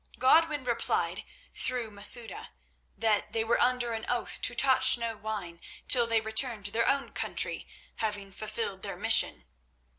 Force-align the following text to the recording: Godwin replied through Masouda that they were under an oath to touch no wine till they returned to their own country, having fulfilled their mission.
Godwin 0.17 0.63
replied 0.63 1.25
through 1.53 1.91
Masouda 1.91 2.49
that 2.97 3.33
they 3.33 3.43
were 3.43 3.61
under 3.61 3.93
an 3.93 4.03
oath 4.09 4.41
to 4.41 4.55
touch 4.55 4.97
no 4.97 5.15
wine 5.15 5.61
till 5.87 6.07
they 6.07 6.19
returned 6.21 6.65
to 6.65 6.71
their 6.71 6.87
own 6.89 7.11
country, 7.11 7.67
having 7.97 8.31
fulfilled 8.31 8.81
their 8.81 8.97
mission. 8.97 9.45